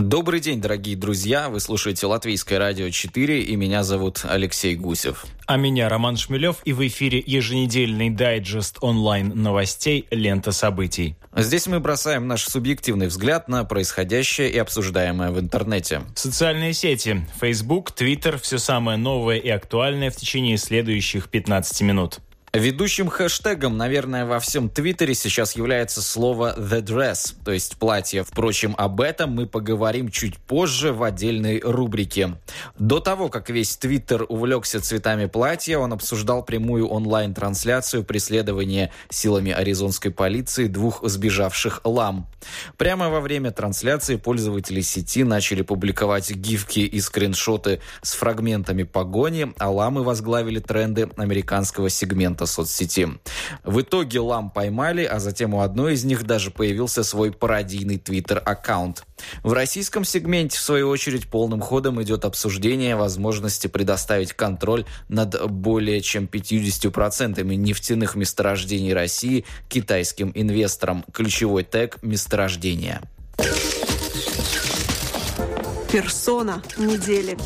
Добрый 0.00 0.40
день, 0.40 0.62
дорогие 0.62 0.96
друзья. 0.96 1.50
Вы 1.50 1.60
слушаете 1.60 2.06
Латвийское 2.06 2.58
радио 2.58 2.88
4, 2.88 3.42
и 3.42 3.56
меня 3.56 3.82
зовут 3.82 4.22
Алексей 4.24 4.74
Гусев. 4.74 5.26
А 5.46 5.58
меня 5.58 5.90
Роман 5.90 6.16
Шмелев, 6.16 6.62
и 6.64 6.72
в 6.72 6.86
эфире 6.86 7.22
еженедельный 7.24 8.08
дайджест 8.08 8.78
онлайн 8.80 9.32
новостей 9.34 10.06
«Лента 10.10 10.52
событий». 10.52 11.16
Здесь 11.36 11.66
мы 11.66 11.80
бросаем 11.80 12.26
наш 12.26 12.44
субъективный 12.44 13.08
взгляд 13.08 13.48
на 13.48 13.64
происходящее 13.64 14.50
и 14.50 14.58
обсуждаемое 14.58 15.32
в 15.32 15.38
интернете. 15.38 16.02
Социальные 16.14 16.72
сети, 16.72 17.26
Facebook, 17.38 17.92
Twitter– 17.92 18.38
все 18.42 18.58
самое 18.58 18.96
новое 18.96 19.36
и 19.36 19.50
актуальное 19.50 20.10
в 20.10 20.16
течение 20.16 20.56
следующих 20.56 21.28
15 21.28 21.82
минут. 21.82 22.20
Ведущим 22.52 23.08
хэштегом, 23.08 23.76
наверное, 23.76 24.26
во 24.26 24.40
всем 24.40 24.68
Твиттере 24.68 25.14
сейчас 25.14 25.54
является 25.54 26.02
слово 26.02 26.56
«the 26.58 26.82
dress», 26.82 27.32
то 27.44 27.52
есть 27.52 27.76
платье. 27.76 28.24
Впрочем, 28.24 28.74
об 28.76 29.00
этом 29.00 29.30
мы 29.30 29.46
поговорим 29.46 30.08
чуть 30.08 30.36
позже 30.36 30.92
в 30.92 31.04
отдельной 31.04 31.60
рубрике. 31.60 32.34
До 32.76 32.98
того, 32.98 33.28
как 33.28 33.50
весь 33.50 33.76
Твиттер 33.76 34.26
увлекся 34.28 34.80
цветами 34.80 35.26
платья, 35.26 35.78
он 35.78 35.92
обсуждал 35.92 36.44
прямую 36.44 36.88
онлайн-трансляцию 36.88 38.02
преследования 38.02 38.92
силами 39.10 39.52
аризонской 39.52 40.10
полиции 40.10 40.66
двух 40.66 41.08
сбежавших 41.08 41.82
лам. 41.84 42.28
Прямо 42.76 43.10
во 43.10 43.20
время 43.20 43.52
трансляции 43.52 44.16
пользователи 44.16 44.80
сети 44.80 45.22
начали 45.22 45.62
публиковать 45.62 46.32
гифки 46.32 46.80
и 46.80 47.00
скриншоты 47.00 47.80
с 48.02 48.14
фрагментами 48.14 48.82
погони, 48.82 49.52
а 49.58 49.70
ламы 49.70 50.02
возглавили 50.02 50.58
тренды 50.58 51.08
американского 51.16 51.88
сегмента 51.90 52.39
аккаунта 52.40 52.46
соцсети. 52.46 53.08
В 53.64 53.80
итоге 53.80 54.20
лам 54.20 54.50
поймали, 54.50 55.04
а 55.04 55.18
затем 55.18 55.54
у 55.54 55.60
одной 55.60 55.94
из 55.94 56.04
них 56.04 56.24
даже 56.24 56.50
появился 56.50 57.04
свой 57.04 57.32
пародийный 57.32 57.98
твиттер-аккаунт. 57.98 59.04
В 59.42 59.52
российском 59.52 60.04
сегменте, 60.04 60.58
в 60.58 60.62
свою 60.62 60.88
очередь, 60.88 61.28
полным 61.28 61.60
ходом 61.60 62.02
идет 62.02 62.24
обсуждение 62.24 62.96
возможности 62.96 63.66
предоставить 63.66 64.32
контроль 64.32 64.84
над 65.08 65.50
более 65.50 66.00
чем 66.00 66.24
50% 66.24 67.42
нефтяных 67.42 68.14
месторождений 68.14 68.94
России 68.94 69.44
китайским 69.68 70.32
инвесторам. 70.34 71.04
Ключевой 71.12 71.64
тег– 71.64 71.98
месторождения. 72.02 73.02
Персона 75.92 76.62
недели. 76.78 77.36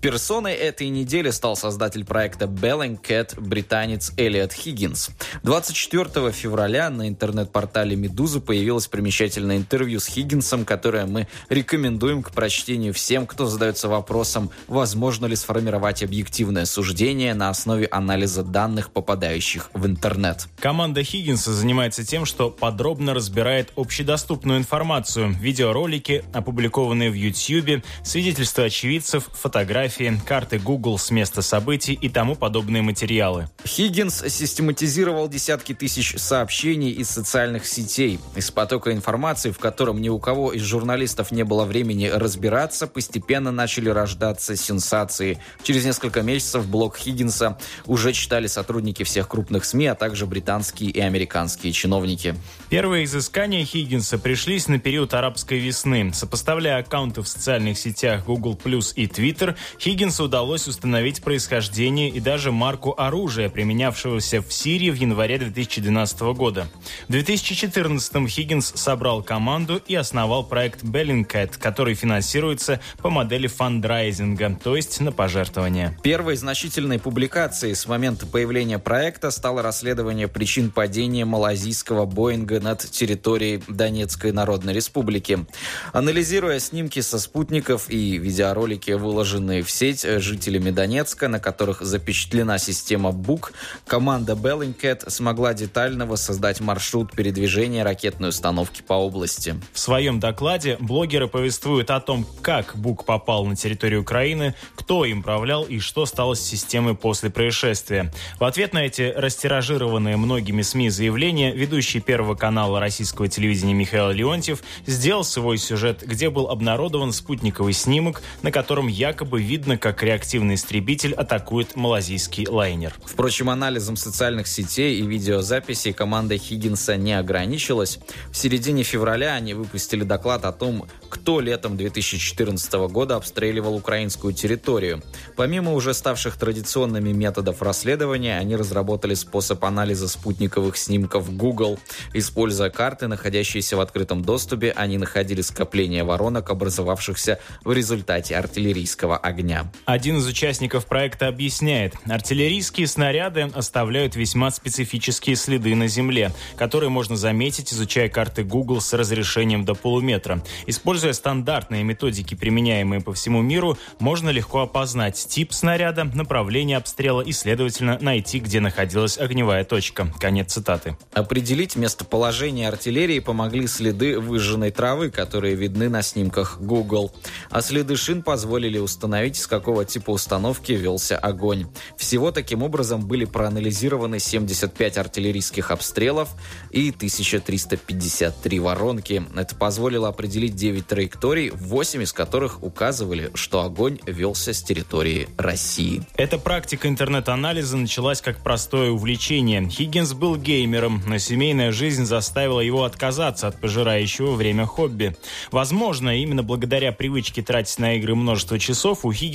Персоной 0.00 0.54
этой 0.54 0.88
недели 0.90 1.30
стал 1.30 1.56
создатель 1.56 2.04
проекта 2.04 2.44
Bellingcat, 2.44 3.40
британец 3.40 4.12
Элиот 4.16 4.52
Хиггинс. 4.52 5.10
24 5.42 6.30
февраля 6.30 6.88
на 6.88 7.08
интернет-портале 7.08 7.96
«Медуза» 7.96 8.40
появилось 8.40 8.86
примечательное 8.86 9.56
интервью 9.56 9.98
с 9.98 10.06
Хиггинсом, 10.06 10.64
которое 10.64 11.06
мы 11.06 11.26
рекомендуем 11.48 12.22
к 12.22 12.30
прочтению 12.30 12.94
всем, 12.94 13.26
кто 13.26 13.46
задается 13.46 13.88
вопросом, 13.88 14.50
возможно 14.68 15.26
ли 15.26 15.34
сформировать 15.34 16.04
объективное 16.04 16.64
суждение 16.64 17.34
на 17.34 17.48
основе 17.48 17.86
анализа 17.86 18.44
данных, 18.44 18.92
попадающих 18.92 19.70
в 19.74 19.84
интернет. 19.84 20.46
Команда 20.60 21.02
Хиггинса 21.02 21.52
занимается 21.52 22.06
тем, 22.06 22.24
что 22.24 22.50
подробно 22.50 23.14
разбирает 23.14 23.72
общедоступную 23.74 24.58
информацию, 24.58 25.32
видеоролики, 25.32 26.24
опубликованные 26.32 27.10
в 27.10 27.14
YouTube, 27.14 27.82
свидетельства 28.04 28.64
очевидцев, 28.64 29.28
фотографии, 29.32 29.87
фотографии, 29.88 30.20
карты 30.26 30.58
Google 30.58 30.98
с 30.98 31.10
места 31.10 31.42
событий 31.42 31.94
и 31.94 32.08
тому 32.08 32.34
подобные 32.34 32.82
материалы. 32.82 33.48
Хиггинс 33.64 34.24
систематизировал 34.28 35.28
десятки 35.28 35.74
тысяч 35.74 36.14
сообщений 36.16 36.90
из 36.90 37.08
социальных 37.08 37.66
сетей. 37.66 38.18
Из 38.36 38.50
потока 38.50 38.92
информации, 38.92 39.50
в 39.50 39.58
котором 39.58 40.00
ни 40.00 40.08
у 40.08 40.18
кого 40.18 40.52
из 40.52 40.62
журналистов 40.62 41.30
не 41.30 41.44
было 41.44 41.64
времени 41.64 42.06
разбираться, 42.06 42.86
постепенно 42.86 43.50
начали 43.50 43.88
рождаться 43.88 44.56
сенсации. 44.56 45.38
Через 45.62 45.84
несколько 45.84 46.22
месяцев 46.22 46.66
блог 46.66 46.96
Хиггинса 46.96 47.58
уже 47.86 48.12
читали 48.12 48.46
сотрудники 48.46 49.02
всех 49.02 49.28
крупных 49.28 49.64
СМИ, 49.64 49.86
а 49.86 49.94
также 49.94 50.26
британские 50.26 50.90
и 50.90 51.00
американские 51.00 51.72
чиновники. 51.72 52.34
Первые 52.68 53.04
изыскания 53.04 53.64
Хиггинса 53.64 54.18
пришлись 54.18 54.68
на 54.68 54.78
период 54.78 55.14
арабской 55.14 55.58
весны. 55.58 56.12
Сопоставляя 56.12 56.80
аккаунты 56.80 57.22
в 57.22 57.28
социальных 57.28 57.78
сетях 57.78 58.24
Google 58.26 58.58
Plus 58.62 58.92
и 58.94 59.06
Twitter, 59.06 59.56
Хиггинсу 59.80 60.24
удалось 60.24 60.66
установить 60.66 61.22
происхождение 61.22 62.08
и 62.08 62.18
даже 62.18 62.50
марку 62.50 62.94
оружия, 62.98 63.48
применявшегося 63.48 64.42
в 64.42 64.52
Сирии 64.52 64.90
в 64.90 64.96
январе 64.96 65.38
2012 65.38 66.20
года. 66.34 66.66
В 67.06 67.12
2014-м 67.12 68.26
Хиггинс 68.26 68.72
собрал 68.74 69.22
команду 69.22 69.80
и 69.86 69.94
основал 69.94 70.42
проект 70.42 70.82
Bellingcat, 70.82 71.58
который 71.60 71.94
финансируется 71.94 72.80
по 73.00 73.08
модели 73.08 73.46
фандрайзинга, 73.46 74.58
то 74.62 74.74
есть 74.74 75.00
на 75.00 75.12
пожертвования. 75.12 75.96
Первой 76.02 76.34
значительной 76.34 76.98
публикацией 76.98 77.76
с 77.76 77.86
момента 77.86 78.26
появления 78.26 78.80
проекта 78.80 79.30
стало 79.30 79.62
расследование 79.62 80.26
причин 80.26 80.72
падения 80.72 81.24
малазийского 81.24 82.04
Боинга 82.04 82.58
над 82.58 82.80
территорией 82.80 83.62
Донецкой 83.68 84.32
Народной 84.32 84.72
Республики. 84.72 85.46
Анализируя 85.92 86.58
снимки 86.58 86.98
со 86.98 87.20
спутников 87.20 87.88
и 87.88 88.18
видеоролики, 88.18 88.90
выложенные 88.90 89.62
в 89.62 89.67
сеть 89.70 90.04
э, 90.04 90.20
жителями 90.20 90.70
Донецка, 90.70 91.28
на 91.28 91.38
которых 91.40 91.82
запечатлена 91.82 92.58
система 92.58 93.12
БУК, 93.12 93.52
команда 93.86 94.32
Bellingcat 94.32 95.10
смогла 95.10 95.54
детально 95.54 96.06
воссоздать 96.06 96.60
маршрут 96.60 97.12
передвижения 97.12 97.84
ракетной 97.84 98.30
установки 98.30 98.82
по 98.82 98.94
области. 98.94 99.54
В 99.72 99.78
своем 99.78 100.20
докладе 100.20 100.76
блогеры 100.80 101.28
повествуют 101.28 101.90
о 101.90 102.00
том, 102.00 102.26
как 102.42 102.76
БУК 102.76 103.04
попал 103.04 103.44
на 103.44 103.56
территорию 103.56 104.02
Украины, 104.02 104.54
кто 104.74 105.04
им 105.04 105.20
управлял 105.20 105.64
и 105.64 105.78
что 105.78 106.06
стало 106.06 106.34
с 106.34 106.40
системой 106.40 106.94
после 106.94 107.30
происшествия. 107.30 108.12
В 108.38 108.44
ответ 108.44 108.72
на 108.72 108.84
эти 108.84 109.12
растиражированные 109.14 110.16
многими 110.16 110.62
СМИ 110.62 110.90
заявления 110.90 111.52
ведущий 111.52 112.00
Первого 112.00 112.34
канала 112.34 112.80
российского 112.80 113.28
телевидения 113.28 113.74
Михаил 113.74 114.10
Леонтьев 114.10 114.62
сделал 114.86 115.24
свой 115.24 115.58
сюжет, 115.58 116.02
где 116.06 116.30
был 116.30 116.48
обнародован 116.48 117.12
спутниковый 117.12 117.72
снимок, 117.72 118.22
на 118.42 118.50
котором 118.50 118.86
якобы 118.88 119.42
видно 119.42 119.57
видно, 119.58 119.76
как 119.76 120.04
реактивный 120.04 120.54
истребитель 120.54 121.14
атакует 121.14 121.74
малазийский 121.74 122.46
лайнер. 122.46 122.94
Впрочем, 123.04 123.50
анализом 123.50 123.96
социальных 123.96 124.46
сетей 124.46 125.00
и 125.00 125.02
видеозаписей 125.04 125.92
команда 125.92 126.38
Хиггинса 126.38 126.96
не 126.96 127.18
ограничилась. 127.18 127.98
В 128.30 128.36
середине 128.36 128.84
февраля 128.84 129.34
они 129.34 129.54
выпустили 129.54 130.04
доклад 130.04 130.44
о 130.44 130.52
том, 130.52 130.86
кто 131.08 131.40
летом 131.40 131.76
2014 131.76 132.72
года 132.88 133.16
обстреливал 133.16 133.74
украинскую 133.74 134.32
территорию. 134.32 135.02
Помимо 135.34 135.72
уже 135.72 135.92
ставших 135.92 136.36
традиционными 136.36 137.10
методов 137.10 137.60
расследования, 137.60 138.38
они 138.38 138.54
разработали 138.54 139.14
способ 139.14 139.64
анализа 139.64 140.06
спутниковых 140.06 140.76
снимков 140.76 141.36
Google. 141.36 141.80
Используя 142.14 142.70
карты, 142.70 143.08
находящиеся 143.08 143.76
в 143.76 143.80
открытом 143.80 144.22
доступе, 144.22 144.72
они 144.76 144.98
находили 144.98 145.40
скопление 145.40 146.04
воронок, 146.04 146.48
образовавшихся 146.48 147.40
в 147.64 147.72
результате 147.72 148.36
артиллерийского 148.36 149.16
огня 149.16 149.47
огня. 149.48 149.70
Один 149.86 150.18
из 150.18 150.26
участников 150.26 150.86
проекта 150.86 151.28
объясняет, 151.28 151.94
артиллерийские 152.06 152.86
снаряды 152.86 153.50
оставляют 153.54 154.14
весьма 154.14 154.50
специфические 154.50 155.36
следы 155.36 155.74
на 155.74 155.88
земле, 155.88 156.32
которые 156.56 156.90
можно 156.90 157.16
заметить, 157.16 157.72
изучая 157.72 158.08
карты 158.08 158.44
Google 158.44 158.80
с 158.80 158.92
разрешением 158.92 159.64
до 159.64 159.74
полуметра. 159.74 160.42
Используя 160.66 161.12
стандартные 161.12 161.82
методики, 161.82 162.34
применяемые 162.34 163.00
по 163.00 163.14
всему 163.14 163.40
миру, 163.40 163.78
можно 163.98 164.28
легко 164.28 164.60
опознать 164.60 165.14
тип 165.28 165.52
снаряда, 165.52 166.04
направление 166.04 166.76
обстрела 166.76 167.22
и, 167.22 167.32
следовательно, 167.32 167.98
найти, 168.00 168.40
где 168.40 168.60
находилась 168.60 169.18
огневая 169.18 169.64
точка. 169.64 170.12
Конец 170.20 170.52
цитаты. 170.52 170.96
Определить 171.12 171.76
местоположение 171.76 172.68
артиллерии 172.68 173.20
помогли 173.20 173.66
следы 173.66 174.18
выжженной 174.18 174.70
травы, 174.70 175.10
которые 175.10 175.54
видны 175.54 175.88
на 175.88 176.02
снимках 176.02 176.60
Google. 176.60 177.14
А 177.50 177.62
следы 177.62 177.96
шин 177.96 178.22
позволили 178.22 178.78
установить 178.78 179.37
из 179.38 179.46
какого 179.46 179.84
типа 179.84 180.10
установки 180.10 180.72
велся 180.72 181.16
огонь. 181.16 181.66
Всего 181.96 182.32
таким 182.32 182.62
образом 182.62 183.06
были 183.06 183.24
проанализированы 183.24 184.18
75 184.18 184.98
артиллерийских 184.98 185.70
обстрелов 185.70 186.30
и 186.70 186.90
1353 186.90 188.60
воронки. 188.60 189.22
Это 189.34 189.54
позволило 189.54 190.08
определить 190.08 190.56
9 190.56 190.86
траекторий, 190.86 191.50
8 191.50 192.02
из 192.02 192.12
которых 192.12 192.62
указывали, 192.62 193.30
что 193.34 193.62
огонь 193.62 193.98
велся 194.06 194.52
с 194.52 194.62
территории 194.62 195.28
России. 195.36 196.02
Эта 196.16 196.38
практика 196.38 196.88
интернет-анализа 196.88 197.76
началась 197.76 198.20
как 198.20 198.42
простое 198.42 198.90
увлечение. 198.90 199.68
Хиггинс 199.68 200.14
был 200.14 200.36
геймером, 200.36 201.02
но 201.06 201.18
семейная 201.18 201.72
жизнь 201.72 202.04
заставила 202.04 202.60
его 202.60 202.84
отказаться 202.84 203.46
от 203.46 203.60
пожирающего 203.60 204.32
время 204.32 204.66
хобби. 204.66 205.16
Возможно, 205.50 206.16
именно 206.16 206.42
благодаря 206.42 206.92
привычке 206.92 207.42
тратить 207.42 207.78
на 207.78 207.94
игры 207.96 208.14
множество 208.14 208.58
часов 208.58 209.04
у 209.04 209.12
Хиггинса 209.12 209.27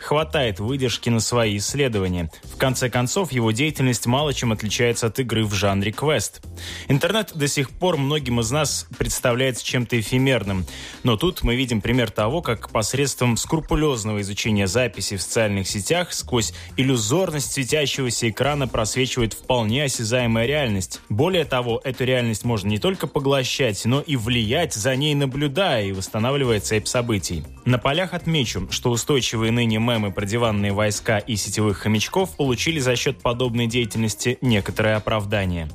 хватает 0.00 0.60
выдержки 0.60 1.08
на 1.10 1.20
свои 1.20 1.58
исследования. 1.58 2.30
В 2.44 2.56
конце 2.56 2.88
концов, 2.88 3.32
его 3.32 3.50
деятельность 3.50 4.06
мало 4.06 4.32
чем 4.32 4.52
отличается 4.52 5.06
от 5.08 5.18
игры 5.18 5.44
в 5.44 5.52
жанре 5.52 5.92
квест. 5.92 6.42
Интернет 6.88 7.32
до 7.34 7.48
сих 7.48 7.70
пор 7.70 7.96
многим 7.96 8.40
из 8.40 8.50
нас 8.50 8.86
представляется 8.98 9.64
чем-то 9.64 9.98
эфемерным. 9.98 10.66
Но 11.02 11.16
тут 11.16 11.42
мы 11.42 11.56
видим 11.56 11.80
пример 11.80 12.10
того, 12.10 12.42
как 12.42 12.70
посредством 12.70 13.36
скрупулезного 13.36 14.20
изучения 14.20 14.66
записей 14.66 15.16
в 15.16 15.22
социальных 15.22 15.68
сетях 15.68 16.12
сквозь 16.12 16.52
иллюзорность 16.76 17.52
светящегося 17.52 18.30
экрана 18.30 18.68
просвечивает 18.68 19.34
вполне 19.34 19.84
осязаемая 19.84 20.46
реальность. 20.46 21.00
Более 21.08 21.44
того, 21.44 21.80
эту 21.84 22.04
реальность 22.04 22.44
можно 22.44 22.68
не 22.68 22.78
только 22.78 23.06
поглощать, 23.06 23.84
но 23.84 24.00
и 24.00 24.16
влиять, 24.16 24.74
за 24.74 24.96
ней 24.96 25.14
наблюдая 25.14 25.86
и 25.86 25.92
восстанавливая 25.92 26.60
цепь 26.60 26.86
событий. 26.86 27.44
На 27.64 27.78
полях 27.78 28.14
отмечу, 28.14 28.68
что 28.70 28.90
устойчивые 29.34 29.50
ныне 29.50 29.78
мемы 29.78 30.12
про 30.12 30.26
диванные 30.26 30.72
войска 30.72 31.18
и 31.18 31.34
сетевых 31.34 31.78
хомячков 31.78 32.36
получили 32.36 32.78
за 32.78 32.94
счет 32.94 33.20
подобной 33.20 33.66
деятельности 33.66 34.38
некоторое 34.40 34.96
оправдание. 34.96 35.68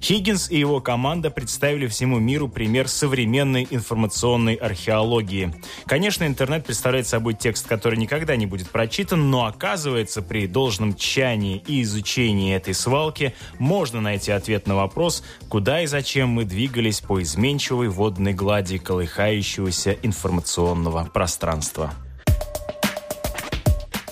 Хиггинс 0.00 0.50
и 0.50 0.58
его 0.58 0.80
команда 0.80 1.30
представили 1.30 1.86
всему 1.86 2.18
миру 2.18 2.48
пример 2.48 2.88
современной 2.88 3.66
информационной 3.70 4.54
археологии. 4.54 5.54
Конечно, 5.86 6.24
интернет 6.24 6.64
представляет 6.64 7.06
собой 7.06 7.34
текст, 7.34 7.66
который 7.66 7.98
никогда 7.98 8.36
не 8.36 8.46
будет 8.46 8.70
прочитан, 8.70 9.30
но 9.30 9.44
оказывается, 9.44 10.22
при 10.22 10.46
должном 10.46 10.94
тщании 10.94 11.62
и 11.66 11.82
изучении 11.82 12.54
этой 12.54 12.72
свалки 12.72 13.34
можно 13.58 14.00
найти 14.00 14.32
ответ 14.32 14.66
на 14.66 14.76
вопрос, 14.76 15.22
куда 15.48 15.82
и 15.82 15.86
зачем 15.86 16.30
мы 16.30 16.44
двигались 16.44 17.00
по 17.00 17.20
изменчивой 17.22 17.88
водной 17.88 18.32
глади 18.32 18.78
колыхающегося 18.78 19.92
информационного 20.02 21.04
пространства. 21.12 21.92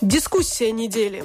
Дискуссия 0.02 0.72
недели. 0.72 1.22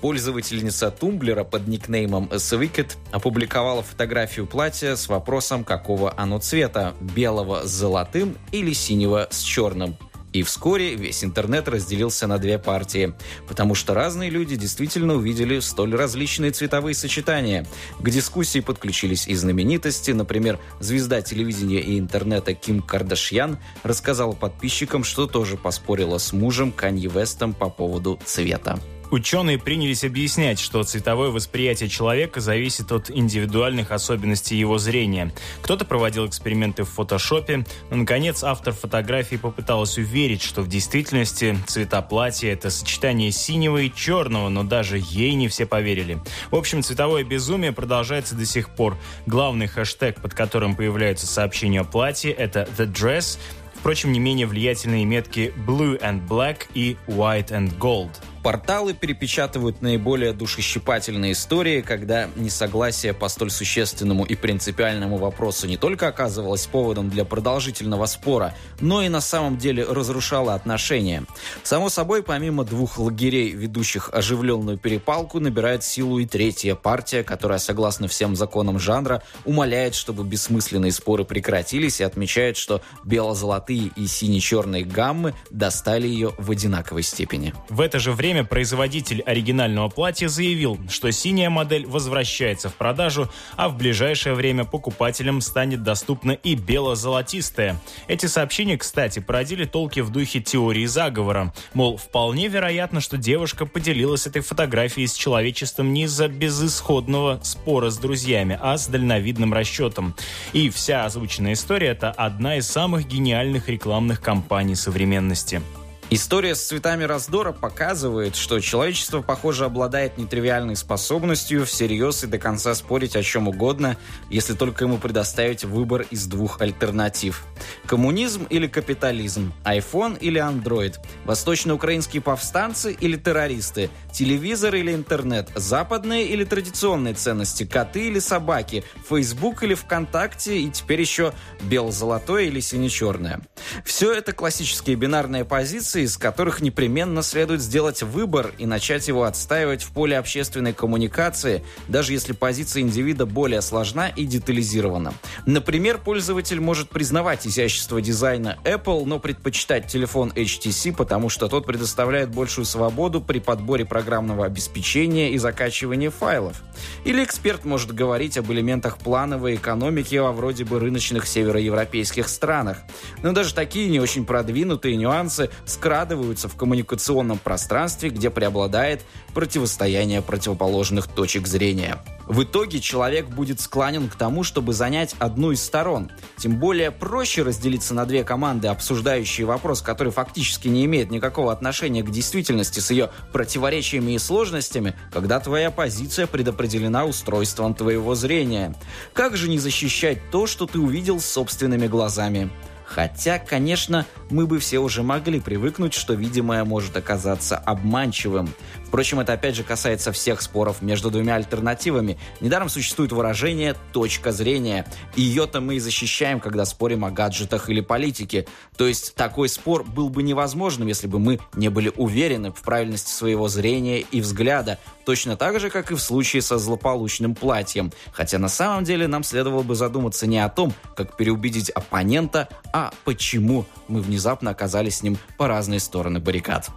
Пользовательница 0.00 0.90
Тумблера 0.90 1.44
под 1.44 1.68
никнеймом 1.68 2.30
SWicked 2.32 2.92
опубликовала 3.10 3.82
фотографию 3.82 4.46
платья 4.46 4.96
с 4.96 5.08
вопросом, 5.08 5.62
какого 5.62 6.14
оно 6.16 6.38
цвета– 6.38 6.94
белого 7.14 7.66
с 7.66 7.70
золотым 7.70 8.38
или 8.50 8.72
синего 8.72 9.28
с 9.30 9.42
черным. 9.42 9.98
И 10.32 10.42
вскоре 10.42 10.94
весь 10.94 11.24
интернет 11.24 11.68
разделился 11.68 12.26
на 12.26 12.38
две 12.38 12.58
партии, 12.58 13.14
потому 13.46 13.74
что 13.74 13.94
разные 13.94 14.30
люди 14.30 14.56
действительно 14.56 15.14
увидели 15.14 15.60
столь 15.60 15.94
различные 15.94 16.50
цветовые 16.50 16.94
сочетания. 16.94 17.66
К 17.98 18.10
дискуссии 18.10 18.60
подключились 18.60 19.26
и 19.26 19.34
знаменитости, 19.34 20.10
например, 20.10 20.58
звезда 20.80 21.22
телевидения 21.22 21.80
и 21.80 21.98
интернета 21.98 22.54
Ким 22.54 22.82
Кардашьян 22.82 23.58
рассказала 23.82 24.32
подписчикам, 24.32 25.02
что 25.04 25.26
тоже 25.26 25.56
поспорила 25.56 26.18
с 26.18 26.32
мужем 26.32 26.72
Канье 26.72 27.08
Вестом 27.08 27.54
по 27.54 27.70
поводу 27.70 28.18
цвета. 28.24 28.78
Ученые 29.10 29.58
принялись 29.58 30.04
объяснять, 30.04 30.60
что 30.60 30.82
цветовое 30.82 31.30
восприятие 31.30 31.88
человека 31.88 32.40
зависит 32.40 32.92
от 32.92 33.10
индивидуальных 33.10 33.90
особенностей 33.90 34.56
его 34.56 34.76
зрения. 34.76 35.32
Кто-то 35.62 35.86
проводил 35.86 36.26
эксперименты 36.26 36.84
в 36.84 36.90
фотошопе, 36.90 37.64
но, 37.90 37.96
наконец, 37.96 38.44
автор 38.44 38.74
фотографии 38.74 39.36
попыталась 39.36 39.96
уверить, 39.96 40.42
что 40.42 40.60
в 40.60 40.68
действительности 40.68 41.56
цвета 41.66 42.02
платья– 42.02 42.48
это 42.52 42.68
сочетание 42.68 43.32
синего 43.32 43.78
и 43.78 43.92
черного, 43.92 44.50
но 44.50 44.62
даже 44.62 44.98
ей 44.98 45.32
не 45.34 45.48
все 45.48 45.64
поверили. 45.64 46.18
В 46.50 46.56
общем, 46.56 46.82
цветовое 46.82 47.24
безумие 47.24 47.72
продолжается 47.72 48.34
до 48.34 48.44
сих 48.44 48.68
пор. 48.68 48.98
Главный 49.24 49.68
хэштег, 49.68 50.20
под 50.20 50.34
которым 50.34 50.76
появляются 50.76 51.26
сообщения 51.26 51.80
о 51.80 51.84
платье– 51.84 52.30
это 52.32 52.68
«The 52.76 52.92
Dress», 52.92 53.38
Впрочем, 53.74 54.10
не 54.10 54.18
менее 54.18 54.48
влиятельные 54.48 55.04
метки 55.04 55.54
Blue 55.56 56.00
and 56.02 56.26
Black 56.26 56.62
и 56.74 56.96
White 57.06 57.50
and 57.50 57.78
Gold– 57.78 58.10
Порталы 58.48 58.94
перепечатывают 58.94 59.82
наиболее 59.82 60.32
душещипательные 60.32 61.32
истории, 61.32 61.82
когда 61.82 62.30
несогласие 62.34 63.12
по 63.12 63.28
столь 63.28 63.50
существенному 63.50 64.24
и 64.24 64.36
принципиальному 64.36 65.18
вопросу 65.18 65.66
не 65.66 65.76
только 65.76 66.08
оказывалось 66.08 66.66
поводом 66.66 67.10
для 67.10 67.26
продолжительного 67.26 68.06
спора, 68.06 68.54
но 68.80 69.02
и 69.02 69.10
на 69.10 69.20
самом 69.20 69.58
деле 69.58 69.84
разрушало 69.84 70.54
отношения. 70.54 71.24
Само 71.62 71.90
собой, 71.90 72.22
помимо 72.22 72.64
двух 72.64 72.98
лагерей, 72.98 73.50
ведущих 73.50 74.08
оживленную 74.14 74.78
перепалку, 74.78 75.40
набирает 75.40 75.84
силу 75.84 76.18
и 76.18 76.24
третья 76.24 76.74
партия, 76.74 77.22
которая, 77.24 77.58
согласно 77.58 78.08
всем 78.08 78.34
законам 78.34 78.78
жанра, 78.78 79.22
умоляет, 79.44 79.94
чтобы 79.94 80.24
бессмысленные 80.24 80.92
споры 80.92 81.26
прекратились 81.26 82.00
и 82.00 82.04
отмечает, 82.04 82.56
что 82.56 82.80
бело-золотые 83.04 83.90
и 83.94 84.06
сине-черные 84.06 84.84
гаммы 84.84 85.34
достали 85.50 86.08
ее 86.08 86.32
в 86.38 86.50
одинаковой 86.50 87.02
степени. 87.02 87.52
В 87.68 87.82
это 87.82 87.98
же 87.98 88.12
время 88.12 88.37
время 88.38 88.48
производитель 88.48 89.20
оригинального 89.22 89.88
платья 89.88 90.28
заявил, 90.28 90.78
что 90.88 91.10
синяя 91.10 91.50
модель 91.50 91.86
возвращается 91.86 92.68
в 92.68 92.74
продажу, 92.74 93.28
а 93.56 93.68
в 93.68 93.76
ближайшее 93.76 94.34
время 94.34 94.64
покупателям 94.64 95.40
станет 95.40 95.82
доступна 95.82 96.32
и 96.32 96.54
бело-золотистая. 96.54 97.80
Эти 98.06 98.26
сообщения, 98.26 98.78
кстати, 98.78 99.18
породили 99.18 99.64
толки 99.64 100.00
в 100.00 100.10
духе 100.10 100.40
теории 100.40 100.86
заговора. 100.86 101.52
Мол, 101.74 101.96
вполне 101.96 102.46
вероятно, 102.46 103.00
что 103.00 103.16
девушка 103.16 103.66
поделилась 103.66 104.28
этой 104.28 104.42
фотографией 104.42 105.08
с 105.08 105.14
человечеством 105.14 105.92
не 105.92 106.04
из-за 106.04 106.28
безысходного 106.28 107.40
спора 107.42 107.90
с 107.90 107.98
друзьями, 107.98 108.56
а 108.60 108.78
с 108.78 108.86
дальновидным 108.86 109.52
расчетом. 109.52 110.14
И 110.52 110.70
вся 110.70 111.06
озвученная 111.06 111.54
история– 111.54 111.88
это 111.88 112.12
одна 112.12 112.58
из 112.58 112.68
самых 112.68 113.08
гениальных 113.08 113.68
рекламных 113.68 114.20
кампаний 114.20 114.76
современности. 114.76 115.60
История 116.10 116.54
с 116.54 116.66
цветами 116.66 117.04
раздора 117.04 117.52
показывает, 117.52 118.34
что 118.34 118.60
человечество, 118.60 119.20
похоже, 119.20 119.66
обладает 119.66 120.16
нетривиальной 120.16 120.74
способностью 120.74 121.66
всерьез 121.66 122.24
и 122.24 122.26
до 122.26 122.38
конца 122.38 122.74
спорить 122.74 123.14
о 123.14 123.22
чем 123.22 123.46
угодно, 123.46 123.98
если 124.30 124.54
только 124.54 124.86
ему 124.86 124.96
предоставить 124.96 125.64
выбор 125.64 126.06
из 126.10 126.26
двух 126.26 126.62
альтернатив. 126.62 127.44
Коммунизм 127.84 128.44
или 128.44 128.66
капитализм, 128.66 129.52
iPhone 129.64 130.18
или 130.18 130.40
Android, 130.40 130.94
восточноукраинские 131.26 132.22
повстанцы 132.22 132.96
или 132.98 133.18
террористы, 133.18 133.90
телевизор 134.10 134.76
или 134.76 134.94
интернет, 134.94 135.50
западные 135.54 136.26
или 136.26 136.44
традиционные 136.44 137.12
ценности, 137.12 137.66
коты 137.66 138.06
или 138.06 138.18
собаки, 138.18 138.82
Facebook 139.06 139.62
или 139.62 139.74
ВКонтакте? 139.74 140.58
И 140.58 140.70
теперь 140.70 141.02
еще 141.02 141.34
бело-золотое 141.60 142.44
или 142.44 142.60
сине-черное. 142.60 143.42
Все 143.84 144.10
это 144.14 144.32
классические 144.32 144.96
бинарные 144.96 145.44
позиции, 145.44 145.97
позиций, 145.98 146.02
из 146.04 146.16
которых 146.16 146.60
непременно 146.60 147.22
следует 147.22 147.60
сделать 147.60 148.02
выбор 148.02 148.52
и 148.58 148.66
начать 148.66 149.08
его 149.08 149.24
отстаивать 149.24 149.82
в 149.82 149.90
поле 149.90 150.18
общественной 150.18 150.72
коммуникации, 150.72 151.62
даже 151.88 152.12
если 152.12 152.32
позиция 152.32 152.82
индивида 152.82 153.26
более 153.26 153.62
сложна 153.62 154.08
и 154.08 154.24
детализирована. 154.24 155.12
Например, 155.46 155.98
пользователь 155.98 156.60
может 156.60 156.88
признавать 156.88 157.46
изящество 157.46 158.00
дизайна 158.00 158.58
Apple, 158.64 159.04
но 159.06 159.18
предпочитать 159.18 159.86
телефон 159.86 160.32
HTC, 160.34 160.94
потому 160.94 161.28
что 161.28 161.48
тот 161.48 161.66
предоставляет 161.66 162.30
большую 162.30 162.64
свободу 162.64 163.20
при 163.20 163.40
подборе 163.40 163.84
программного 163.84 164.44
обеспечения 164.46 165.32
и 165.32 165.38
закачивании 165.38 166.08
файлов. 166.08 166.62
Или 167.04 167.24
эксперт 167.24 167.64
может 167.64 167.92
говорить 167.92 168.36
об 168.38 168.50
элементах 168.52 168.98
плановой 168.98 169.54
экономики 169.54 170.16
во 170.16 170.32
вроде 170.32 170.64
бы 170.64 170.78
рыночных 170.78 171.26
североевропейских 171.26 172.28
странах. 172.28 172.78
Но 173.22 173.32
даже 173.32 173.54
такие 173.54 173.88
не 173.88 174.00
очень 174.00 174.26
продвинутые 174.26 174.96
нюансы 174.96 175.50
скрадываются 175.64 176.48
в 176.48 176.56
коммуникационном 176.56 177.38
пространстве, 177.38 178.10
где 178.10 178.30
преобладает 178.30 179.02
противостояние 179.34 180.22
противоположных 180.22 181.06
точек 181.06 181.46
зрения. 181.46 181.98
В 182.28 182.42
итоге 182.42 182.78
человек 182.78 183.26
будет 183.26 183.58
склонен 183.58 184.10
к 184.10 184.14
тому, 184.14 184.44
чтобы 184.44 184.74
занять 184.74 185.16
одну 185.18 185.52
из 185.52 185.62
сторон. 185.62 186.10
Тем 186.36 186.58
более 186.58 186.90
проще 186.90 187.42
разделиться 187.42 187.94
на 187.94 188.04
две 188.04 188.22
команды, 188.22 188.68
обсуждающие 188.68 189.46
вопрос, 189.46 189.80
который 189.80 190.12
фактически 190.12 190.68
не 190.68 190.84
имеет 190.84 191.10
никакого 191.10 191.50
отношения 191.50 192.02
к 192.02 192.10
действительности 192.10 192.80
с 192.80 192.90
ее 192.90 193.10
противоречиями 193.32 194.12
и 194.12 194.18
сложностями, 194.18 194.94
когда 195.10 195.40
твоя 195.40 195.70
позиция 195.70 196.26
предопределена 196.26 197.06
устройством 197.06 197.72
твоего 197.72 198.14
зрения. 198.14 198.74
Как 199.14 199.34
же 199.34 199.48
не 199.48 199.58
защищать 199.58 200.30
то, 200.30 200.46
что 200.46 200.66
ты 200.66 200.78
увидел 200.78 201.20
собственными 201.20 201.86
глазами? 201.86 202.50
Хотя, 202.88 203.38
конечно, 203.38 204.06
мы 204.30 204.46
бы 204.46 204.58
все 204.58 204.78
уже 204.78 205.02
могли 205.02 205.40
привыкнуть, 205.40 205.92
что 205.92 206.14
видимое 206.14 206.64
может 206.64 206.96
оказаться 206.96 207.56
обманчивым. 207.56 208.48
Впрочем, 208.88 209.20
это 209.20 209.34
опять 209.34 209.54
же 209.54 209.64
касается 209.64 210.12
всех 210.12 210.40
споров 210.40 210.80
между 210.80 211.10
двумя 211.10 211.34
альтернативами. 211.34 212.18
Недаром 212.40 212.70
существует 212.70 213.12
выражение 213.12 213.76
«точка 213.92 214.32
зрения». 214.32 214.86
Ее-то 215.14 215.60
мы 215.60 215.74
и 215.74 215.78
защищаем, 215.78 216.40
когда 216.40 216.64
спорим 216.64 217.04
о 217.04 217.10
гаджетах 217.10 217.68
или 217.68 217.82
политике. 217.82 218.46
То 218.78 218.86
есть 218.86 219.14
такой 219.14 219.50
спор 219.50 219.84
был 219.84 220.08
бы 220.08 220.22
невозможным, 220.22 220.88
если 220.88 221.06
бы 221.06 221.18
мы 221.18 221.38
не 221.54 221.68
были 221.68 221.92
уверены 221.96 222.50
в 222.50 222.62
правильности 222.62 223.10
своего 223.10 223.46
зрения 223.48 224.00
и 224.00 224.22
взгляда. 224.22 224.78
Точно 225.04 225.36
так 225.36 225.60
же, 225.60 225.68
как 225.68 225.90
и 225.90 225.94
в 225.94 226.00
случае 226.00 226.40
со 226.40 226.56
злополучным 226.56 227.34
платьем. 227.34 227.92
Хотя 228.12 228.38
на 228.38 228.48
самом 228.48 228.84
деле 228.84 229.06
нам 229.06 229.22
следовало 229.22 229.62
бы 229.62 229.74
задуматься 229.74 230.26
не 230.26 230.42
о 230.42 230.48
том, 230.48 230.72
как 230.96 231.14
переубедить 231.16 231.68
оппонента, 231.68 232.48
а 232.72 232.90
почему 233.04 233.66
мы 233.86 234.00
внезапно 234.00 234.50
оказались 234.50 234.96
с 234.96 235.02
ним 235.02 235.18
по 235.36 235.46
разные 235.46 235.80
стороны 235.80 236.20
баррикад. 236.20 236.70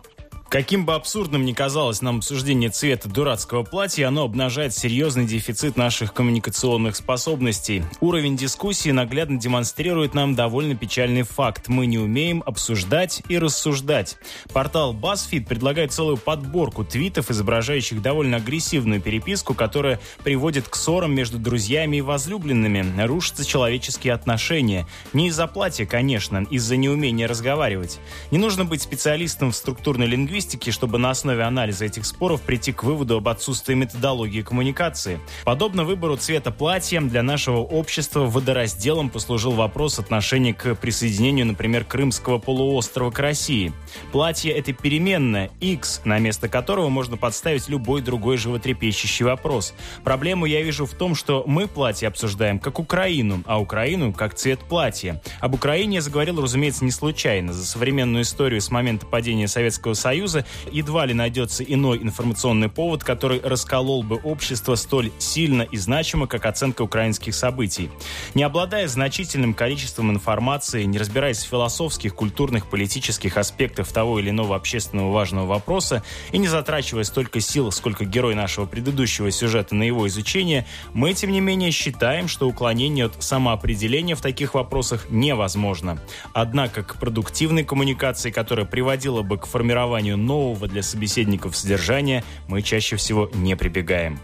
Каким 0.51 0.85
бы 0.85 0.95
абсурдным 0.95 1.45
ни 1.45 1.53
казалось 1.53 2.01
нам 2.01 2.17
обсуждение 2.17 2.69
цвета 2.69 3.07
дурацкого 3.07 3.63
платья, 3.63 4.09
оно 4.09 4.23
обнажает 4.23 4.73
серьезный 4.75 5.25
дефицит 5.25 5.77
наших 5.77 6.13
коммуникационных 6.13 6.97
способностей. 6.97 7.83
Уровень 8.01 8.35
дискуссии 8.35 8.89
наглядно 8.89 9.39
демонстрирует 9.39 10.13
нам 10.13 10.35
довольно 10.35 10.75
печальный 10.75 11.21
факт. 11.21 11.69
Мы 11.69 11.85
не 11.85 11.97
умеем 11.97 12.43
обсуждать 12.45 13.23
и 13.29 13.37
рассуждать. 13.37 14.17
Портал 14.51 14.93
BuzzFeed 14.93 15.45
предлагает 15.45 15.93
целую 15.93 16.17
подборку 16.17 16.83
твитов, 16.83 17.31
изображающих 17.31 18.01
довольно 18.01 18.35
агрессивную 18.35 18.99
переписку, 18.99 19.53
которая 19.53 20.01
приводит 20.21 20.67
к 20.67 20.75
ссорам 20.75 21.15
между 21.15 21.39
друзьями 21.39 21.95
и 21.95 22.01
возлюбленными. 22.01 23.01
Рушатся 23.05 23.45
человеческие 23.45 24.11
отношения. 24.11 24.85
Не 25.13 25.29
из-за 25.29 25.47
платья, 25.47 25.85
конечно, 25.85 26.45
из-за 26.51 26.75
неумения 26.75 27.25
разговаривать. 27.25 27.99
Не 28.31 28.37
нужно 28.37 28.65
быть 28.65 28.81
специалистом 28.81 29.53
в 29.53 29.55
структурной 29.55 30.07
лингвистике, 30.07 30.40
лингвистики, 30.41 30.71
чтобы 30.71 30.97
на 30.97 31.11
основе 31.11 31.43
анализа 31.43 31.85
этих 31.85 32.05
споров 32.05 32.41
прийти 32.41 32.71
к 32.71 32.83
выводу 32.83 33.17
об 33.17 33.27
отсутствии 33.27 33.75
методологии 33.75 34.41
коммуникации. 34.41 35.19
Подобно 35.43 35.83
выбору 35.83 36.17
цвета 36.17 36.51
платья 36.51 36.99
для 37.01 37.21
нашего 37.21 37.57
общества 37.57 38.21
водоразделом 38.21 39.09
послужил 39.09 39.51
вопрос 39.51 39.99
отношения 39.99 40.53
к 40.53 40.75
присоединению, 40.75 41.45
например, 41.45 41.85
Крымского 41.85 42.39
полуострова 42.39 43.11
к 43.11 43.19
России. 43.19 43.71
Платье— 44.11 44.51
это 44.57 44.73
переменное, 44.73 45.51
X, 45.59 46.01
на 46.05 46.17
место 46.17 46.49
которого 46.49 46.89
можно 46.89 47.17
подставить 47.17 47.69
любой 47.69 48.01
другой 48.01 48.37
животрепещущий 48.37 49.25
вопрос. 49.25 49.73
Проблему 50.03 50.45
я 50.45 50.61
вижу 50.63 50.85
в 50.85 50.93
том, 50.93 51.13
что 51.13 51.43
мы 51.45 51.67
платье 51.67 52.07
обсуждаем 52.07 52.57
как 52.59 52.79
Украину, 52.79 53.43
а 53.45 53.59
Украину 53.59 54.11
как 54.11 54.33
цвет 54.33 54.59
платья. 54.59 55.21
Об 55.39 55.53
Украине 55.53 55.95
я 55.95 56.01
заговорил, 56.01 56.41
разумеется, 56.41 56.83
не 56.83 56.91
случайно. 56.91 57.53
За 57.53 57.65
современную 57.65 58.23
историю 58.23 58.59
с 58.59 58.71
момента 58.71 59.05
падения 59.05 59.47
Советского 59.47 59.93
Союза 59.93 60.30
Союза, 60.31 60.45
едва 60.71 61.05
ли 61.05 61.13
найдется 61.13 61.63
иной 61.63 61.97
информационный 61.97 62.69
повод, 62.69 63.03
который 63.03 63.41
расколол 63.41 64.03
бы 64.03 64.15
общество 64.15 64.75
столь 64.75 65.11
сильно 65.19 65.63
и 65.63 65.77
значимо, 65.77 66.27
как 66.27 66.45
оценка 66.45 66.83
украинских 66.83 67.35
событий. 67.35 67.89
Не 68.33 68.43
обладая 68.43 68.87
значительным 68.87 69.53
количеством 69.53 70.11
информации, 70.11 70.83
не 70.83 70.97
разбираясь 70.97 71.43
в 71.43 71.49
философских, 71.49 72.15
культурных, 72.15 72.67
политических 72.67 73.37
аспектах 73.37 73.87
того 73.91 74.19
или 74.19 74.29
иного 74.29 74.55
общественного 74.55 75.11
важного 75.11 75.45
вопроса 75.45 76.03
и 76.31 76.37
не 76.37 76.47
затрачивая 76.47 77.03
столько 77.03 77.41
сил, 77.41 77.71
сколько 77.71 78.05
герой 78.05 78.35
нашего 78.35 78.65
предыдущего 78.65 79.31
сюжета 79.31 79.75
на 79.75 79.83
его 79.83 80.07
изучение, 80.07 80.65
мы, 80.93 81.13
тем 81.13 81.31
не 81.31 81.41
менее, 81.41 81.71
считаем, 81.71 82.27
что 82.27 82.47
уклонение 82.47 83.05
от 83.05 83.21
самоопределения 83.21 84.15
в 84.15 84.21
таких 84.21 84.53
вопросах 84.53 85.07
невозможно. 85.09 85.99
Однако 86.33 86.83
к 86.83 86.95
продуктивной 86.97 87.63
коммуникации, 87.63 88.31
которая 88.31 88.65
приводила 88.65 89.21
бы 89.21 89.37
к 89.37 89.45
формированию 89.45 90.17
нового 90.25 90.67
для 90.67 90.83
собеседников 90.83 91.55
содержания 91.55 92.23
мы 92.47 92.61
чаще 92.61 92.95
всего 92.95 93.29
не 93.33 93.55
прибегаем. 93.55 94.19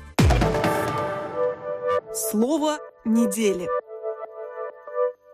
Слово 2.13 2.79
недели. 3.05 3.67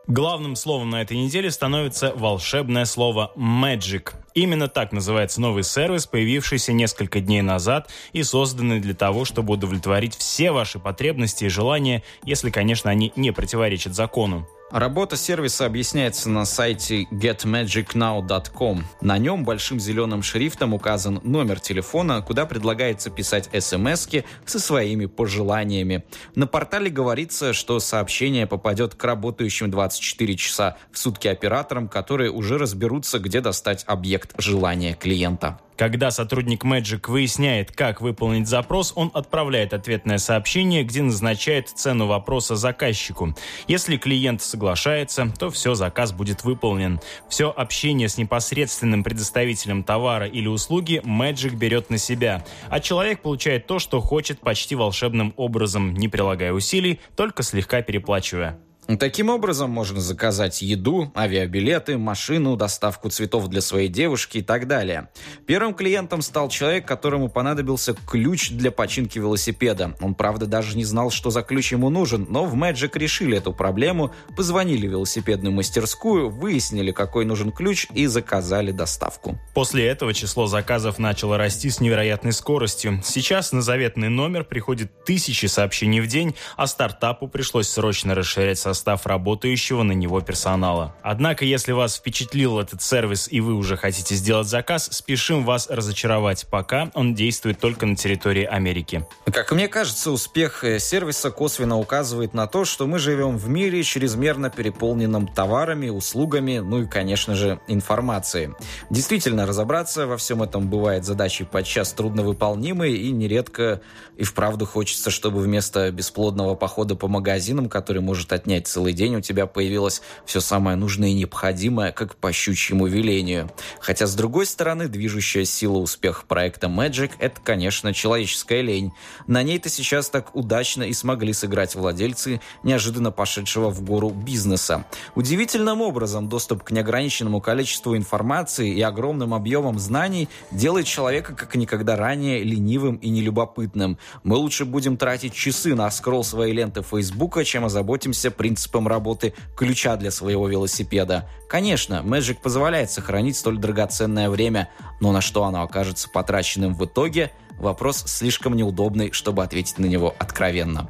Главным 0.07 0.57
словом 0.57 0.89
на 0.89 1.01
этой 1.01 1.15
неделе 1.15 1.49
становится 1.49 2.11
волшебное 2.13 2.83
слово 2.83 3.31
«magic». 3.37 4.11
Именно 4.33 4.67
так 4.67 4.91
называется 4.91 5.39
новый 5.39 5.63
сервис, 5.63 6.07
появившийся 6.07 6.73
несколько 6.73 7.21
дней 7.21 7.41
назад 7.41 7.89
и 8.11 8.21
созданный 8.21 8.81
для 8.81 8.95
того, 8.95 9.23
чтобы 9.23 9.53
удовлетворить 9.53 10.17
все 10.17 10.51
ваши 10.51 10.77
потребности 10.77 11.45
и 11.45 11.49
желания, 11.49 12.03
если, 12.25 12.49
конечно, 12.49 12.91
они 12.91 13.13
не 13.15 13.31
противоречат 13.31 13.95
закону. 13.95 14.45
Работа 14.73 15.17
сервиса 15.17 15.67
объясняется 15.67 16.31
на 16.31 16.45
сайте 16.45 17.03
getmagicnow.com. 17.11 18.83
На 19.01 19.19
нем 19.19 19.45
большим 19.45 19.79
зеленым 19.79 20.23
шрифтом 20.23 20.73
указан 20.73 21.19
номер 21.23 21.59
телефона, 21.59 22.23
куда 22.23 22.47
предлагается 22.47 23.11
писать 23.11 23.47
смс 23.63 24.07
со 24.47 24.59
своими 24.59 25.05
пожеланиями. 25.05 26.03
На 26.33 26.47
портале 26.47 26.89
говорится, 26.89 27.53
что 27.53 27.79
сообщение 27.79 28.47
попадет 28.47 28.95
к 28.95 29.03
работающим 29.03 29.69
24 29.69 30.35
часа 30.37 30.77
в 30.91 30.97
сутки 30.97 31.27
операторам, 31.27 31.87
которые 31.87 32.31
уже 32.31 32.57
разберутся, 32.57 33.19
где 33.19 33.41
достать 33.41 33.83
объект 33.85 34.33
желания 34.39 34.95
клиента. 34.95 35.59
Когда 35.83 36.11
сотрудник 36.11 36.63
Magic 36.63 37.11
выясняет, 37.11 37.73
как 37.73 37.99
выполнить 37.99 38.47
запрос, 38.47 38.93
он 38.95 39.11
отправляет 39.13 39.73
ответное 39.73 40.17
сообщение, 40.17 40.85
где 40.85 41.01
назначает 41.01 41.67
цену 41.67 42.07
вопроса 42.07 42.55
заказчику. 42.55 43.35
Если 43.67 43.97
клиент 43.97 44.41
соглашается, 44.41 45.33
то 45.37 45.49
все, 45.49 45.73
заказ 45.73 46.13
будет 46.13 46.45
выполнен. 46.45 47.01
Все 47.27 47.49
общение 47.51 48.07
с 48.07 48.17
непосредственным 48.17 49.03
предоставителем 49.03 49.83
товара 49.83 50.25
или 50.25 50.47
услуги 50.47 51.01
Magic 51.03 51.53
берет 51.53 51.89
на 51.89 51.97
себя, 51.97 52.45
а 52.69 52.79
человек 52.79 53.21
получает 53.21 53.67
то, 53.67 53.77
что 53.77 53.99
хочет 53.99 54.39
почти 54.39 54.75
волшебным 54.75 55.33
образом, 55.35 55.95
не 55.95 56.07
прилагая 56.07 56.53
усилий, 56.53 57.01
только 57.17 57.43
слегка 57.43 57.81
переплачивая. 57.81 58.57
Таким 58.99 59.29
образом, 59.29 59.69
можно 59.69 60.01
заказать 60.01 60.61
еду, 60.61 61.11
авиабилеты, 61.15 61.97
машину, 61.97 62.57
доставку 62.57 63.09
цветов 63.09 63.47
для 63.47 63.61
своей 63.61 63.87
девушки 63.87 64.39
и 64.39 64.41
так 64.41 64.67
далее. 64.67 65.09
Первым 65.45 65.73
клиентом 65.73 66.21
стал 66.21 66.49
человек, 66.49 66.85
которому 66.85 67.29
понадобился 67.29 67.95
ключ 68.07 68.51
для 68.51 68.71
починки 68.71 69.19
велосипеда. 69.19 69.95
Он, 70.01 70.15
правда, 70.15 70.47
даже 70.47 70.75
не 70.75 70.83
знал, 70.83 71.11
что 71.11 71.29
за 71.29 71.43
ключ 71.43 71.71
ему 71.71 71.89
нужен, 71.89 72.27
но 72.29 72.45
в 72.45 72.55
Magic 72.55 72.97
решили 72.97 73.37
эту 73.37 73.53
проблему, 73.53 74.11
позвонили 74.35 74.87
в 74.87 74.91
велосипедную 74.91 75.53
мастерскую, 75.53 76.29
выяснили, 76.29 76.91
какой 76.91 77.25
нужен 77.25 77.51
ключ 77.51 77.87
и 77.93 78.05
заказали 78.07 78.71
доставку. 78.71 79.39
После 79.53 79.87
этого 79.87 80.13
число 80.13 80.47
заказов 80.47 80.99
начало 80.99 81.37
расти 81.37 81.69
с 81.69 81.79
невероятной 81.79 82.33
скоростью. 82.33 83.01
Сейчас 83.03 83.53
на 83.53 83.61
заветный 83.61 84.09
номер 84.09 84.43
приходит 84.43 85.05
тысячи 85.05 85.45
сообщений 85.45 86.01
в 86.01 86.07
день, 86.07 86.35
а 86.57 86.67
стартапу 86.67 87.27
пришлось 87.27 87.69
срочно 87.69 88.13
расширять 88.13 88.59
состав 88.73 89.05
работающего 89.05 89.83
на 89.83 89.91
него 89.91 90.19
персонала. 90.21 90.95
Однако, 91.03 91.45
если 91.45 91.71
вас 91.71 91.95
впечатлил 91.95 92.59
этот 92.59 92.81
сервис 92.81 93.27
и 93.31 93.39
вы 93.39 93.53
уже 93.53 93.77
хотите 93.77 94.15
сделать 94.15 94.47
заказ, 94.47 94.89
спешим 94.91 95.45
вас 95.45 95.69
разочаровать, 95.69 96.47
пока 96.49 96.89
он 96.95 97.13
действует 97.13 97.59
только 97.59 97.85
на 97.85 97.95
территории 97.95 98.43
Америки. 98.43 99.05
Как 99.31 99.51
мне 99.51 99.67
кажется, 99.67 100.11
успех 100.11 100.63
э, 100.63 100.79
сервиса 100.79 101.29
косвенно 101.29 101.77
указывает 101.77 102.33
на 102.33 102.47
то, 102.47 102.65
что 102.65 102.87
мы 102.87 102.97
живем 102.97 103.37
в 103.37 103.47
мире 103.47 103.83
чрезмерно 103.83 104.49
переполненном 104.49 105.27
товарами, 105.27 105.89
услугами, 105.89 106.57
ну 106.57 106.81
и, 106.81 106.87
конечно 106.87 107.35
же, 107.35 107.59
информацией. 107.67 108.49
Действительно, 108.89 109.45
разобраться 109.45 110.07
во 110.07 110.17
всем 110.17 110.41
этом 110.41 110.67
бывает 110.67 111.05
задачей 111.05 111.43
подчас 111.43 111.93
трудновыполнимой 111.93 112.93
и 112.93 113.11
нередко 113.11 113.81
и 114.17 114.23
вправду 114.23 114.65
хочется, 114.65 115.09
чтобы 115.09 115.39
вместо 115.39 115.91
бесплодного 115.91 116.55
похода 116.55 116.95
по 116.95 117.07
магазинам, 117.07 117.69
который 117.69 118.01
может 118.01 118.31
отнять 118.31 118.62
занять 118.63 118.67
целый 118.67 118.93
день, 118.93 119.15
у 119.15 119.21
тебя 119.21 119.45
появилось 119.45 120.01
все 120.25 120.39
самое 120.39 120.75
нужное 120.75 121.09
и 121.09 121.13
необходимое, 121.13 121.91
как 121.91 122.15
по 122.15 122.31
щучьему 122.31 122.87
велению. 122.87 123.49
Хотя, 123.79 124.07
с 124.07 124.15
другой 124.15 124.45
стороны, 124.45 124.87
движущая 124.87 125.45
сила 125.45 125.77
успеха 125.77 126.25
проекта 126.27 126.67
Magic— 126.67 127.11
это, 127.19 127.39
конечно, 127.41 127.93
человеческая 127.93 128.61
лень. 128.61 128.91
На 129.27 129.43
ней-то 129.43 129.69
сейчас 129.69 130.09
так 130.09 130.35
удачно 130.35 130.83
и 130.83 130.93
смогли 130.93 131.33
сыграть 131.33 131.75
владельцы 131.75 132.41
неожиданно 132.63 133.11
пошедшего 133.11 133.69
в 133.69 133.81
гору 133.83 134.09
бизнеса. 134.09 134.85
Удивительным 135.15 135.81
образом 135.81 136.29
доступ 136.29 136.63
к 136.63 136.71
неограниченному 136.71 137.41
количеству 137.41 137.95
информации 137.95 138.73
и 138.73 138.81
огромным 138.81 139.33
объемам 139.33 139.79
знаний 139.79 140.29
делает 140.51 140.85
человека 140.85 141.35
как 141.35 141.55
никогда 141.55 141.95
ранее 141.95 142.43
ленивым 142.43 142.95
и 142.95 143.09
нелюбопытным. 143.09 143.97
Мы 144.23 144.35
лучше 144.35 144.65
будем 144.65 144.97
тратить 144.97 145.33
часы 145.33 145.75
на 145.75 145.89
скролл 145.91 146.23
своей 146.23 146.53
ленты 146.53 146.81
Фейсбука, 146.81 147.43
чем 147.43 147.65
озаботимся 147.65 148.31
принципом 148.31 148.52
работы 148.87 149.33
ключа 149.55 149.95
для 149.95 150.11
своего 150.11 150.47
велосипеда. 150.47 151.29
Конечно, 151.47 152.01
Magic 152.03 152.37
позволяет 152.41 152.91
сохранить 152.91 153.37
столь 153.37 153.57
драгоценное 153.57 154.29
время, 154.29 154.69
но 154.99 155.11
на 155.11 155.21
что 155.21 155.43
оно 155.43 155.63
окажется 155.63 156.09
потраченным 156.09 156.75
в 156.75 156.85
итоге– 156.85 157.31
вопрос 157.59 158.03
слишком 158.05 158.55
неудобный, 158.55 159.11
чтобы 159.11 159.43
ответить 159.43 159.79
на 159.79 159.85
него 159.85 160.13
откровенно. 160.19 160.89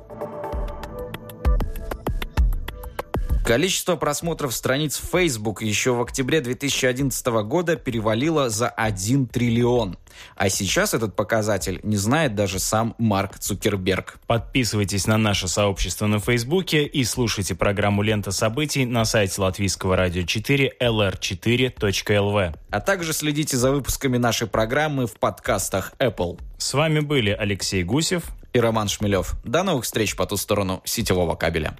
Количество 3.43 3.97
просмотров 3.97 4.55
страниц 4.55 5.01
Facebook 5.11 5.61
еще 5.61 5.91
в 5.91 6.01
октябре 6.01 6.39
2011 6.39 7.25
года 7.43 7.75
перевалило 7.75 8.49
за 8.49 8.69
1 8.69 9.27
триллион. 9.27 9.97
А 10.37 10.47
сейчас 10.47 10.93
этот 10.93 11.17
показатель 11.17 11.81
не 11.83 11.97
знает 11.97 12.35
даже 12.35 12.59
сам 12.59 12.95
Марк 12.97 13.37
Цукерберг. 13.39 14.19
Подписывайтесь 14.27 15.07
на 15.07 15.17
наше 15.17 15.49
сообщество 15.49 16.07
на 16.07 16.19
Фейсбуке 16.19 16.85
и 16.85 17.03
слушайте 17.03 17.53
программу 17.53 18.01
«Лента 18.01 18.31
событий» 18.31 18.85
на 18.85 19.03
сайте 19.03 19.41
латвийского 19.41 19.97
радио 19.97 20.23
4 20.23 20.75
lr4.lv. 20.79 22.55
А 22.69 22.79
также 22.79 23.11
следите 23.11 23.57
за 23.57 23.71
выпусками 23.71 24.17
нашей 24.17 24.47
программы 24.47 25.05
в 25.05 25.19
подкастах 25.19 25.91
Apple. 25.99 26.39
С 26.57 26.73
вами 26.73 27.01
были 27.01 27.31
Алексей 27.31 27.83
Гусев 27.83 28.23
и 28.53 28.59
Роман 28.59 28.87
Шмелев. 28.87 29.35
До 29.43 29.63
новых 29.63 29.83
встреч 29.83 30.15
по 30.15 30.25
ту 30.25 30.37
сторону 30.37 30.81
сетевого 30.85 31.35
кабеля. 31.35 31.75